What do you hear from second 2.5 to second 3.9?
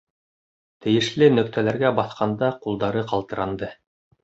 ҡулдары ҡалтыранды.